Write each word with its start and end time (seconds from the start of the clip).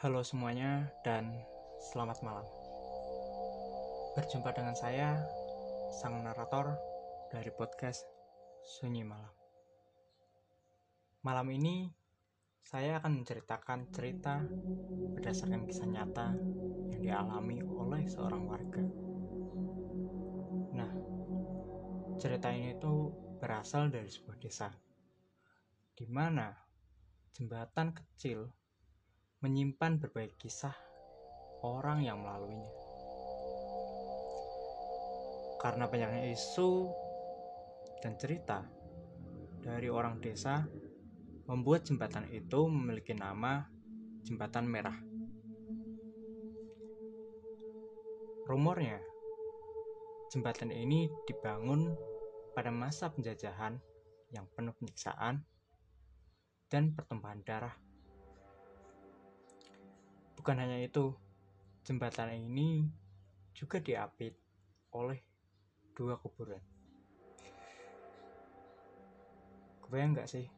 Halo 0.00 0.24
semuanya 0.24 0.88
dan 1.04 1.28
selamat 1.92 2.24
malam. 2.24 2.48
Berjumpa 4.16 4.48
dengan 4.56 4.72
saya, 4.72 5.28
sang 5.92 6.24
narator 6.24 6.72
dari 7.28 7.52
podcast 7.52 8.08
Sunyi 8.64 9.04
Malam. 9.04 9.28
Malam 11.20 11.52
ini 11.52 11.92
saya 12.64 12.96
akan 12.96 13.20
menceritakan 13.20 13.92
cerita 13.92 14.40
berdasarkan 15.20 15.68
kisah 15.68 15.92
nyata 15.92 16.32
yang 16.96 17.00
dialami 17.04 17.60
oleh 17.60 18.08
seorang 18.08 18.48
warga. 18.48 18.80
Nah, 20.80 20.92
cerita 22.16 22.48
ini 22.48 22.72
tuh 22.80 23.36
berasal 23.36 23.92
dari 23.92 24.08
sebuah 24.08 24.40
desa 24.40 24.72
di 25.92 26.08
mana 26.08 26.48
jembatan 27.36 27.92
kecil 27.92 28.59
menyimpan 29.40 29.96
berbagai 29.96 30.36
kisah 30.36 30.76
orang 31.64 32.04
yang 32.04 32.20
melaluinya. 32.20 32.68
Karena 35.60 35.88
banyaknya 35.88 36.28
isu 36.28 36.92
dan 38.04 38.20
cerita 38.20 38.64
dari 39.64 39.88
orang 39.88 40.20
desa 40.20 40.64
membuat 41.48 41.88
jembatan 41.88 42.28
itu 42.32 42.68
memiliki 42.68 43.16
nama 43.16 43.64
Jembatan 44.28 44.68
Merah. 44.68 44.96
Rumornya, 48.44 49.00
jembatan 50.28 50.68
ini 50.68 51.08
dibangun 51.24 51.96
pada 52.52 52.68
masa 52.68 53.08
penjajahan 53.08 53.80
yang 54.36 54.44
penuh 54.52 54.76
penyiksaan 54.76 55.40
dan 56.68 56.92
pertumpahan 56.92 57.40
darah 57.46 57.89
Bukan 60.40 60.56
hanya 60.56 60.80
itu, 60.80 61.12
jembatan 61.84 62.32
ini 62.32 62.88
juga 63.52 63.76
diapit 63.76 64.32
oleh 64.96 65.20
dua 65.92 66.16
kuburan. 66.16 66.64
Kebayang 69.84 70.16
nggak 70.16 70.32
sih? 70.32 70.48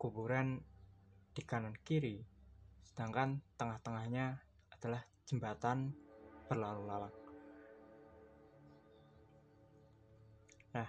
Kuburan 0.00 0.64
di 1.36 1.44
kanan 1.44 1.76
kiri, 1.84 2.24
sedangkan 2.88 3.44
tengah-tengahnya 3.60 4.40
adalah 4.72 5.04
jembatan 5.28 5.92
berlalu 6.48 6.88
lalang. 6.88 7.16
Nah, 10.72 10.88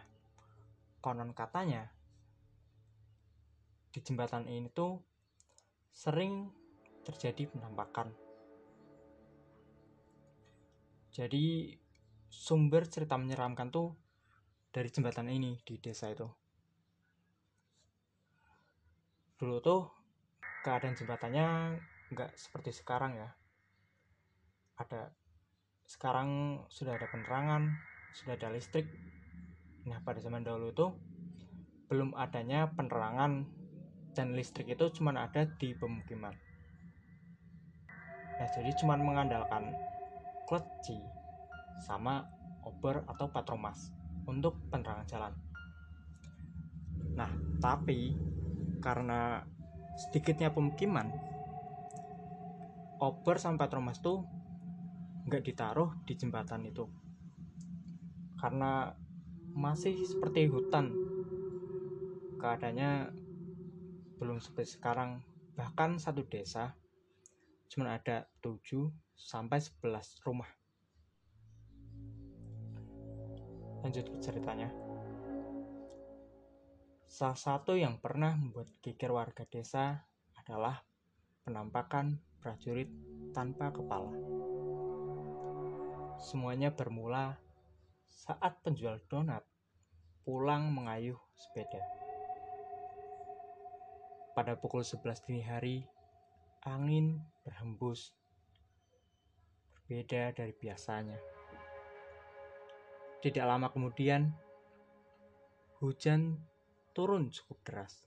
konon 1.03 1.35
katanya 1.35 1.91
di 3.91 3.99
jembatan 3.99 4.47
ini 4.47 4.71
tuh 4.71 5.03
sering 5.91 6.58
terjadi 7.09 7.49
penampakan. 7.49 8.13
Jadi 11.09 11.73
sumber 12.29 12.85
cerita 12.85 13.17
menyeramkan 13.17 13.73
tuh 13.73 13.97
dari 14.69 14.93
jembatan 14.93 15.25
ini 15.33 15.57
di 15.65 15.81
desa 15.81 16.13
itu. 16.13 16.29
Dulu 19.41 19.57
tuh 19.57 19.81
keadaan 20.61 20.93
jembatannya 20.93 21.47
nggak 22.13 22.37
seperti 22.37 22.69
sekarang 22.69 23.17
ya. 23.17 23.29
Ada 24.77 25.09
sekarang 25.89 26.61
sudah 26.69 26.93
ada 26.93 27.09
penerangan, 27.09 27.73
sudah 28.13 28.37
ada 28.37 28.53
listrik. 28.53 28.85
Nah 29.89 29.97
pada 30.05 30.21
zaman 30.21 30.45
dahulu 30.45 30.69
tuh 30.77 30.93
belum 31.89 32.13
adanya 32.13 32.69
penerangan 32.69 33.49
dan 34.13 34.37
listrik 34.37 34.69
itu 34.69 34.93
cuma 34.93 35.09
ada 35.17 35.49
di 35.57 35.73
pemukiman 35.73 36.48
Nah, 38.39 38.47
jadi 38.47 38.71
cuma 38.71 38.95
mengandalkan 38.95 39.75
kleci 40.47 41.03
sama 41.83 42.23
obor 42.63 43.03
atau 43.03 43.27
patromas 43.27 43.91
untuk 44.23 44.55
penerangan 44.71 45.03
jalan. 45.03 45.33
Nah, 47.19 47.31
tapi 47.59 48.15
karena 48.79 49.43
sedikitnya 49.99 50.55
pemukiman, 50.55 51.11
obor 53.03 53.35
sama 53.35 53.59
patromas 53.59 53.99
tuh 53.99 54.23
nggak 55.27 55.43
ditaruh 55.43 55.91
di 56.07 56.15
jembatan 56.15 56.63
itu. 56.63 56.87
Karena 58.39 58.87
masih 59.51 59.99
seperti 60.07 60.47
hutan. 60.47 60.95
Keadaannya 62.39 63.11
belum 64.15 64.39
seperti 64.39 64.79
sekarang. 64.79 65.19
Bahkan 65.59 65.99
satu 65.99 66.23
desa 66.23 66.79
cuma 67.69 67.95
ada 67.95 68.25
7 68.41 68.89
sampai 69.13 69.61
11 69.61 70.25
rumah. 70.25 70.49
Lanjut 73.85 74.09
ke 74.11 74.17
ceritanya. 74.19 74.67
Salah 77.05 77.39
satu 77.39 77.79
yang 77.79 78.01
pernah 78.01 78.35
membuat 78.35 78.69
geger 78.83 79.13
warga 79.13 79.47
desa 79.47 80.03
adalah 80.35 80.81
penampakan 81.45 82.19
prajurit 82.41 82.91
tanpa 83.31 83.71
kepala. 83.71 84.13
Semuanya 86.19 86.69
bermula 86.75 87.39
saat 88.05 88.59
penjual 88.61 88.99
donat 89.07 89.41
pulang 90.27 90.69
mengayuh 90.69 91.17
sepeda. 91.33 91.81
Pada 94.37 94.53
pukul 94.59 94.85
11 94.85 95.25
dini 95.25 95.41
hari, 95.41 95.77
angin 96.63 97.23
berhembus 97.49 98.13
berbeda 99.73 100.37
dari 100.37 100.53
biasanya. 100.53 101.17
Tidak 103.25 103.41
lama 103.41 103.73
kemudian, 103.73 104.29
hujan 105.81 106.37
turun 106.93 107.33
cukup 107.33 107.57
deras. 107.65 108.05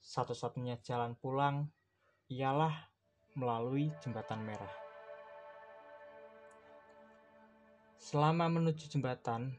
Satu-satunya 0.00 0.80
jalan 0.80 1.12
pulang 1.12 1.68
ialah 2.32 2.88
melalui 3.36 3.92
jembatan 4.00 4.40
merah. 4.48 4.72
Selama 8.00 8.48
menuju 8.48 8.88
jembatan, 8.88 9.52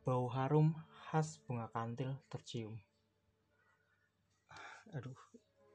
bau 0.00 0.32
harum 0.32 0.72
khas 1.12 1.38
bunga 1.44 1.68
kantil 1.70 2.16
tercium. 2.32 2.80
Aduh, 4.96 5.14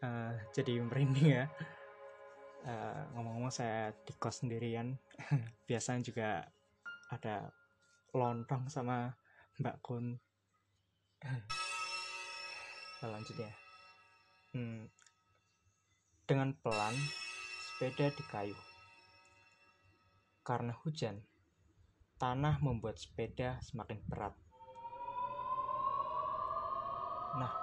uh, 0.03 0.33
jadi 0.55 0.83
merinding 0.83 1.29
ya. 1.43 1.45
Uh, 2.59 3.07
ngomong-ngomong 3.15 3.53
saya 3.53 3.95
di 4.03 4.13
kos 4.19 4.43
sendirian. 4.43 4.99
Biasanya 5.69 6.01
juga 6.03 6.29
ada 7.09 7.49
lontong 8.15 8.67
sama 8.67 9.15
mbak 9.59 9.77
kun. 9.83 10.17
Nah, 12.99 13.15
lanjut 13.15 13.39
ya. 13.39 13.47
Hmm, 14.51 14.91
dengan 16.27 16.51
pelan 16.59 16.91
sepeda 17.63 18.11
di 18.11 18.23
kayu. 18.27 18.59
Karena 20.43 20.75
hujan 20.83 21.23
tanah 22.19 22.59
membuat 22.59 22.99
sepeda 22.99 23.55
semakin 23.63 24.03
berat. 24.03 24.35
Nah 27.39 27.53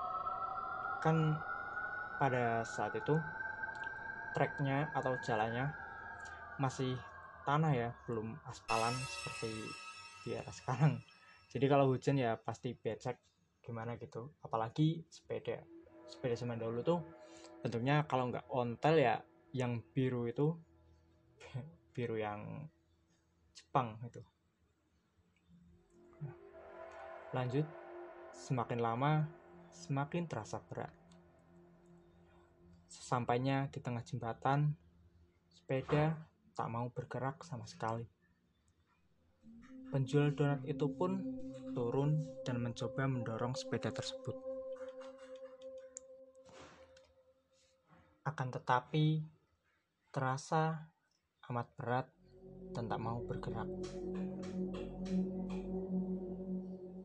kan 1.04 1.36
pada 2.16 2.65
saat 2.65 2.97
itu 2.97 3.21
treknya 4.32 4.88
atau 4.93 5.16
jalannya 5.21 5.72
masih 6.60 6.97
tanah 7.44 7.72
ya 7.72 7.88
belum 8.09 8.37
aspalan 8.49 8.93
seperti 8.93 9.53
di 10.25 10.31
era 10.37 10.53
sekarang. 10.53 11.00
Jadi 11.53 11.65
kalau 11.69 11.88
hujan 11.93 12.21
ya 12.21 12.37
pasti 12.37 12.75
becek 12.77 13.16
gimana 13.62 13.97
gitu. 13.97 14.32
Apalagi 14.44 15.04
sepeda. 15.09 15.60
Sepeda 16.04 16.34
zaman 16.37 16.60
dahulu 16.60 16.80
tuh 16.84 17.01
bentuknya 17.60 18.04
kalau 18.04 18.28
nggak 18.28 18.47
ontel 18.53 18.97
ya 19.01 19.16
yang 19.57 19.80
biru 19.95 20.28
itu 20.28 20.53
biru 21.95 22.16
yang 22.21 22.68
Jepang 23.57 23.97
itu. 24.04 24.21
Lanjut. 27.33 27.66
Semakin 28.36 28.80
lama 28.84 29.33
semakin 29.72 30.24
terasa 30.24 30.60
berat 30.65 31.05
Sesampainya 32.97 33.69
di 33.69 33.78
tengah 33.84 34.01
jembatan, 34.01 34.72
sepeda 35.53 36.16
tak 36.57 36.69
mau 36.72 36.89
bergerak 36.89 37.45
sama 37.45 37.69
sekali. 37.69 38.09
Penjual 39.93 40.33
donat 40.33 40.65
itu 40.65 40.89
pun 40.89 41.21
turun 41.77 42.25
dan 42.48 42.57
mencoba 42.65 43.04
mendorong 43.04 43.53
sepeda 43.53 43.93
tersebut. 43.93 44.33
Akan 48.25 48.48
tetapi, 48.48 49.21
terasa 50.09 50.89
amat 51.53 51.69
berat 51.77 52.09
dan 52.72 52.89
tak 52.89 52.99
mau 52.99 53.21
bergerak. 53.22 53.69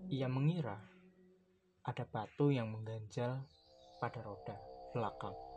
Ia 0.08 0.28
mengira 0.32 0.80
ada 1.84 2.04
batu 2.08 2.50
yang 2.50 2.72
mengganjal 2.72 3.44
pada 4.00 4.20
roda 4.24 4.56
belakang. 4.96 5.51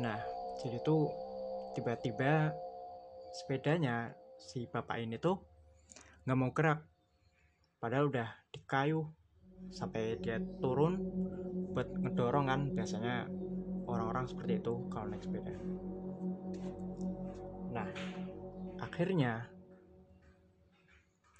Nah 0.00 0.16
jadi 0.60 0.80
tuh 0.80 1.12
tiba-tiba 1.76 2.56
sepedanya 3.30 4.10
si 4.40 4.66
bapak 4.66 4.98
ini 4.98 5.20
tuh 5.20 5.38
nggak 6.24 6.38
mau 6.38 6.50
gerak. 6.52 6.80
Padahal 7.80 8.12
udah 8.12 8.28
di 8.52 8.60
kayu 8.68 9.08
sampai 9.72 10.20
dia 10.20 10.40
turun 10.60 11.00
buat 11.72 11.88
ngedorong 12.04 12.46
kan. 12.48 12.60
Biasanya 12.76 13.28
orang-orang 13.88 14.28
seperti 14.28 14.60
itu 14.60 14.84
kalau 14.92 15.08
naik 15.08 15.24
sepeda. 15.24 15.56
Nah 17.72 17.88
akhirnya 18.80 19.48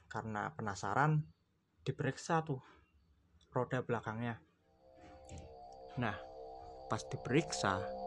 karena 0.08 0.50
penasaran 0.56 1.24
diperiksa 1.84 2.40
tuh 2.44 2.60
roda 3.52 3.84
belakangnya. 3.84 4.40
Nah 6.00 6.16
pas 6.88 7.02
diperiksa 7.04 8.00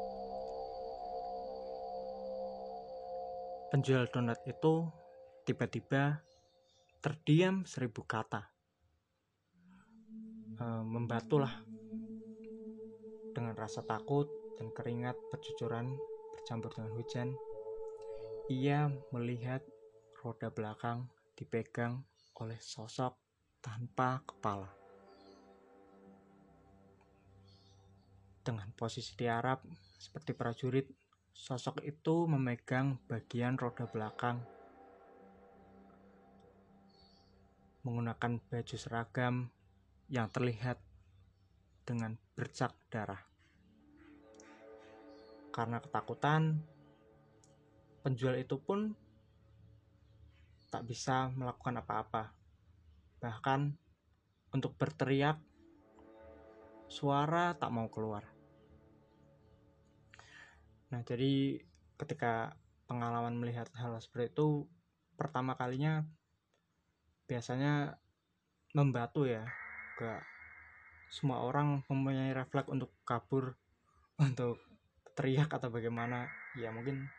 penjual 3.74 4.06
donat 4.06 4.38
itu 4.46 4.86
tiba-tiba 5.50 6.22
terdiam 7.02 7.66
seribu 7.66 8.06
kata. 8.06 8.46
E, 10.62 10.66
membatulah 10.86 11.50
dengan 13.34 13.58
rasa 13.58 13.82
takut 13.82 14.30
dan 14.62 14.70
keringat 14.78 15.18
bercucuran 15.34 15.98
bercampur 16.38 16.70
dengan 16.70 16.94
hujan. 16.94 17.28
Ia 18.54 18.94
melihat 19.10 19.66
roda 20.22 20.54
belakang 20.54 21.10
dipegang 21.34 22.06
oleh 22.46 22.62
sosok 22.62 23.18
tanpa 23.58 24.22
kepala. 24.22 24.70
Dengan 28.46 28.70
posisi 28.78 29.18
tiarap 29.18 29.66
seperti 29.98 30.38
prajurit 30.38 30.86
Sosok 31.34 31.82
itu 31.82 32.30
memegang 32.30 33.02
bagian 33.10 33.58
roda 33.58 33.90
belakang, 33.90 34.38
menggunakan 37.82 38.38
baju 38.38 38.76
seragam 38.78 39.50
yang 40.14 40.30
terlihat 40.30 40.78
dengan 41.90 42.16
bercak 42.38 42.78
darah. 42.94 43.20
Karena 45.50 45.82
ketakutan, 45.82 46.62
penjual 48.06 48.38
itu 48.38 48.62
pun 48.62 48.94
tak 50.70 50.86
bisa 50.86 51.34
melakukan 51.34 51.82
apa-apa. 51.82 52.34
Bahkan 53.22 53.74
untuk 54.54 54.78
berteriak, 54.78 55.42
suara 56.90 57.58
tak 57.58 57.74
mau 57.74 57.90
keluar. 57.90 58.33
Nah, 60.94 61.02
jadi 61.02 61.58
ketika 61.98 62.54
pengalaman 62.86 63.34
melihat 63.34 63.66
hal 63.74 63.98
seperti 63.98 64.38
itu 64.38 64.70
pertama 65.18 65.58
kalinya 65.58 66.06
biasanya 67.26 67.98
membatu 68.78 69.26
ya 69.26 69.42
ke 69.98 70.22
semua 71.10 71.42
orang 71.42 71.82
mempunyai 71.90 72.30
refleks 72.38 72.70
untuk 72.70 72.94
kabur 73.10 73.58
untuk 74.26 74.62
teriak 75.18 75.50
atau 75.50 75.74
bagaimana. 75.74 76.30
Ya 76.62 76.70
mungkin 76.70 77.10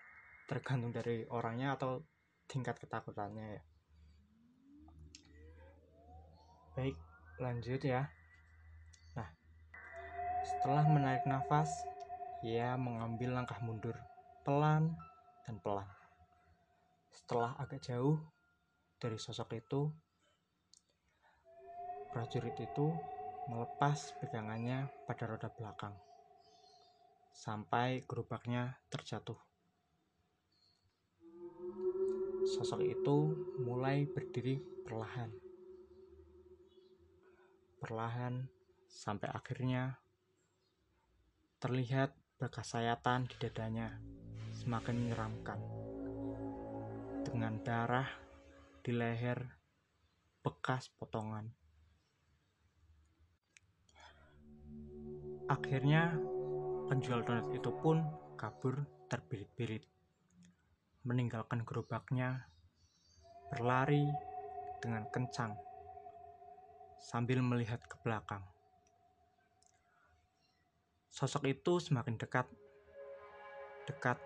tergantung 0.47 0.95
dari 0.95 1.27
orangnya 1.27 1.75
atau 1.75 2.07
tingkat 2.47 2.79
ketakutannya 2.79 3.59
ya. 3.59 3.63
Baik 6.79 6.95
lanjut 7.43 7.83
ya. 7.83 8.07
Nah 9.19 9.27
setelah 10.47 10.87
menarik 10.87 11.27
nafas 11.27 11.94
ia 12.45 12.77
mengambil 12.77 13.41
langkah 13.41 13.57
mundur, 13.65 13.97
pelan 14.45 14.93
dan 15.49 15.57
pelan. 15.65 15.89
Setelah 17.09 17.57
agak 17.57 17.81
jauh 17.81 18.21
dari 19.01 19.17
sosok 19.17 19.57
itu, 19.57 19.89
prajurit 22.13 22.53
itu 22.61 22.93
melepas 23.49 24.13
pegangannya 24.21 24.93
pada 25.09 25.25
roda 25.25 25.49
belakang 25.57 25.97
sampai 27.33 28.05
gerobaknya 28.05 28.77
terjatuh. 28.93 29.41
Sosok 32.45 32.85
itu 32.85 33.33
mulai 33.65 34.05
berdiri 34.05 34.61
perlahan. 34.85 35.33
Perlahan 37.81 38.45
sampai 38.85 39.33
akhirnya 39.33 39.97
terlihat 41.57 42.13
bekas 42.35 42.75
sayatan 42.75 43.31
di 43.31 43.37
dadanya 43.39 43.95
semakin 44.51 44.97
menyeramkan. 44.99 45.61
Dengan 47.23 47.63
darah 47.63 48.11
di 48.83 48.91
leher 48.91 49.39
bekas 50.45 50.91
potongan. 50.99 51.49
Akhirnya 55.47 56.17
penjual 56.91 57.23
donat 57.23 57.49
itu 57.55 57.71
pun 57.81 58.03
kabur 58.37 58.83
terbirit-birit. 59.09 59.85
Meninggalkan 61.05 61.63
gerobaknya, 61.69 62.49
berlari 63.53 64.09
dengan 64.81 65.05
kencang 65.13 65.53
sambil 66.97 67.45
melihat 67.45 67.81
ke 67.85 68.01
belakang. 68.01 68.54
Sosok 71.15 71.47
itu 71.47 71.79
semakin 71.79 72.19
dekat, 72.19 72.43
dekat, 73.87 74.19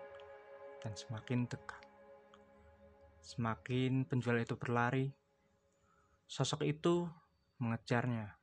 dan 0.81 0.97
semakin 0.97 1.45
dekat. 1.45 1.85
Semakin 3.21 4.09
penjual 4.09 4.41
itu 4.41 4.57
berlari, 4.57 5.13
sosok 6.25 6.65
itu 6.65 7.05
mengejarnya 7.61 8.33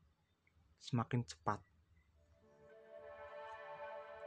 semakin 0.79 1.27
cepat. 1.27 1.59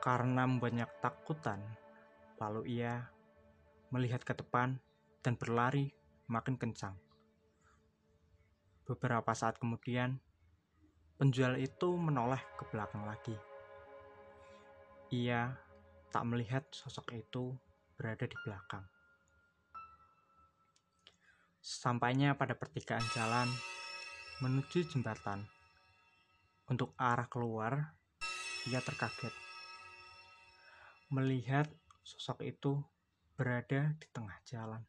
Karena 0.04 0.44
banyak 0.52 1.00
takutan, 1.00 1.64
lalu 2.44 2.76
ia 2.76 3.08
melihat 3.88 4.20
ke 4.28 4.36
depan 4.36 4.84
dan 5.24 5.40
berlari 5.40 5.96
makin 6.28 6.60
kencang. 6.60 7.00
Beberapa 8.84 9.32
saat 9.32 9.56
kemudian, 9.64 10.20
penjual 11.16 11.56
itu 11.56 11.96
menoleh 11.96 12.44
ke 12.60 12.68
belakang 12.68 13.08
lagi. 13.08 13.48
Ia 15.10 15.58
tak 16.14 16.22
melihat 16.30 16.70
sosok 16.70 17.18
itu 17.18 17.58
berada 17.98 18.30
di 18.30 18.38
belakang. 18.46 18.86
Sampainya 21.58 22.38
pada 22.38 22.54
pertigaan 22.54 23.02
jalan 23.18 23.50
menuju 24.46 24.86
jembatan. 24.86 25.50
Untuk 26.70 26.94
arah 26.94 27.26
keluar, 27.26 27.98
ia 28.70 28.78
terkaget. 28.86 29.34
Melihat 31.10 31.66
sosok 32.06 32.46
itu 32.46 32.78
berada 33.34 33.98
di 33.98 34.06
tengah 34.14 34.38
jalan. 34.46 34.86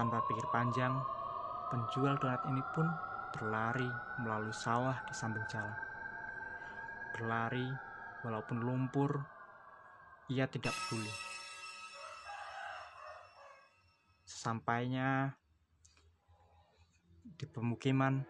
Tanpa 0.00 0.24
pikir 0.32 0.48
panjang, 0.48 0.96
penjual 1.68 2.16
donat 2.16 2.40
ini 2.48 2.64
pun 2.72 2.88
berlari 3.36 3.92
melalui 4.24 4.56
sawah 4.56 4.96
di 5.04 5.12
samping 5.12 5.44
jalan 5.52 5.91
berlari 7.12 7.68
walaupun 8.24 8.64
lumpur, 8.64 9.22
ia 10.32 10.48
tidak 10.48 10.72
peduli. 10.72 11.12
Sesampainya 14.24 15.36
di 17.22 17.46
pemukiman, 17.46 18.24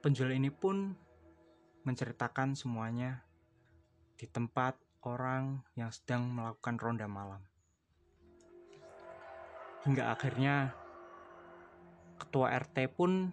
penjual 0.00 0.32
ini 0.32 0.48
pun 0.48 0.96
menceritakan 1.84 2.56
semuanya 2.56 3.22
di 4.16 4.24
tempat 4.24 4.80
orang 5.04 5.60
yang 5.76 5.92
sedang 5.92 6.32
melakukan 6.32 6.80
ronda 6.80 7.04
malam. 7.04 7.44
Hingga 9.84 10.16
akhirnya 10.16 10.72
ketua 12.16 12.56
RT 12.56 12.88
pun 12.96 13.28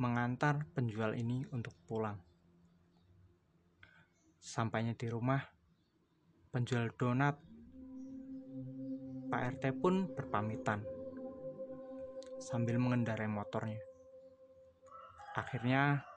mengantar 0.00 0.64
penjual 0.72 1.12
ini 1.12 1.44
untuk 1.52 1.76
pulang. 1.84 2.29
Sampainya 4.40 4.96
di 4.96 5.04
rumah, 5.12 5.36
penjual 6.48 6.88
donat 6.96 7.36
Pak 9.28 9.42
RT 9.60 9.76
pun 9.76 10.08
berpamitan 10.16 10.80
sambil 12.40 12.80
mengendarai 12.80 13.28
motornya. 13.28 13.76
Akhirnya, 15.36 16.08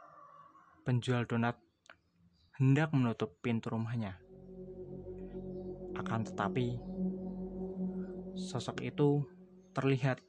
penjual 0.88 1.28
donat 1.28 1.60
hendak 2.56 2.96
menutup 2.96 3.44
pintu 3.44 3.76
rumahnya. 3.76 4.16
Akan 6.00 6.24
tetapi, 6.24 6.80
sosok 8.40 8.88
itu 8.88 9.28
terlihat 9.76 10.24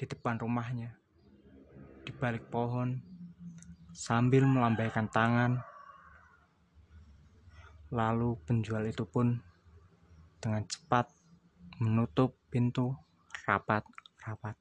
di 0.00 0.08
depan 0.08 0.40
rumahnya, 0.40 0.96
di 2.00 2.16
balik 2.16 2.48
pohon, 2.48 2.96
sambil 3.92 4.48
melambaikan 4.48 5.04
tangan 5.12 5.73
lalu 7.94 8.34
penjual 8.42 8.82
itu 8.82 9.06
pun 9.06 9.38
dengan 10.42 10.66
cepat 10.66 11.06
menutup 11.78 12.34
pintu 12.50 12.90
rapat-rapat. 13.46 14.58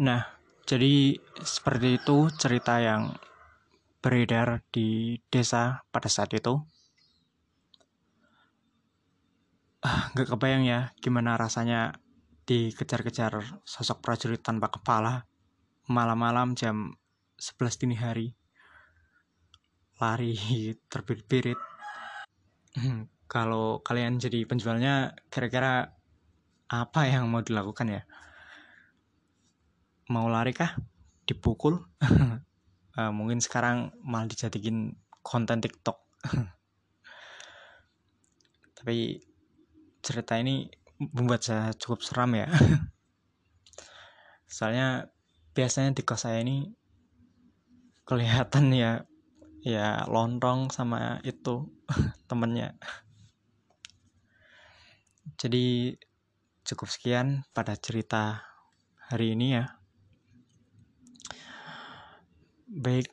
Nah, 0.00 0.24
jadi 0.64 1.20
seperti 1.44 2.00
itu 2.00 2.32
cerita 2.32 2.80
yang 2.80 3.12
beredar 4.00 4.64
di 4.72 5.20
desa 5.28 5.84
pada 5.92 6.08
saat 6.08 6.32
itu. 6.32 6.64
Ah, 9.84 10.10
gak 10.16 10.34
kebayang 10.34 10.66
ya 10.66 10.90
gimana 10.98 11.38
rasanya 11.38 12.02
dikejar-kejar 12.48 13.62
sosok 13.62 14.02
prajurit 14.02 14.42
tanpa 14.42 14.72
kepala 14.72 15.28
malam-malam 15.86 16.58
jam 16.58 16.98
11 17.38 17.78
dini 17.78 17.94
hari 17.94 18.34
lari 19.98 20.34
terbirit-birit. 20.92 21.58
Kalau 23.28 23.84
kalian 23.84 24.16
jadi 24.16 24.48
penjualnya 24.48 25.12
kira-kira 25.28 25.92
apa 26.68 27.00
yang 27.04 27.28
mau 27.28 27.44
dilakukan 27.44 27.92
ya? 27.92 28.02
Mau 30.08 30.32
lari 30.32 30.56
kah? 30.56 30.72
Dipukul? 31.28 31.76
Uh, 32.96 33.12
mungkin 33.16 33.44
sekarang 33.44 33.92
malah 34.00 34.24
dijadikan 34.24 34.96
konten 35.20 35.60
TikTok. 35.60 36.00
Tapi 38.80 39.20
cerita 40.00 40.40
ini 40.40 40.72
membuat 40.96 41.44
saya 41.44 41.76
cukup 41.76 42.00
seram 42.00 42.32
ya. 42.32 42.48
Soalnya 44.48 45.12
biasanya 45.52 45.92
di 45.92 46.00
kos 46.00 46.24
saya 46.24 46.40
ini 46.40 46.72
kelihatan 48.08 48.72
ya 48.72 49.04
ya 49.68 50.08
lontong 50.08 50.72
sama 50.72 51.20
itu 51.28 51.68
temennya. 52.28 52.72
Jadi 55.36 55.92
cukup 56.64 56.88
sekian 56.88 57.44
pada 57.52 57.76
cerita 57.76 58.48
hari 59.12 59.36
ini 59.36 59.60
ya. 59.60 59.76
Baik 62.68 63.12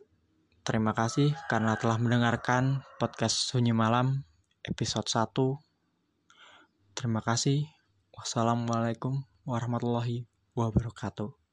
terima 0.64 0.96
kasih 0.96 1.36
karena 1.52 1.76
telah 1.76 2.00
mendengarkan 2.00 2.88
podcast 3.04 3.52
Sunyi 3.52 3.76
Malam 3.76 4.24
episode 4.64 5.12
1 5.12 5.36
terima 6.96 7.20
kasih. 7.20 7.68
Wassalamualaikum 8.16 9.28
warahmatullahi 9.44 10.24
wabarakatuh. 10.56 11.45